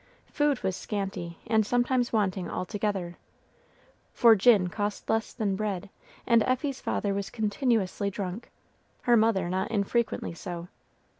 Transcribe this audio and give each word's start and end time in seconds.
Food 0.31 0.63
was 0.63 0.75
scanty, 0.75 1.37
and 1.45 1.63
sometimes 1.63 2.11
wanting 2.11 2.49
altogether, 2.49 3.19
for 4.11 4.35
gin 4.35 4.67
cost 4.67 5.07
less 5.11 5.31
than 5.31 5.55
bread, 5.55 5.91
and 6.25 6.41
Effie's 6.41 6.81
father 6.81 7.13
was 7.13 7.29
continuously 7.29 8.09
drunk, 8.09 8.49
her 9.03 9.15
mother 9.15 9.47
not 9.47 9.69
infrequently 9.69 10.33
so. 10.33 10.69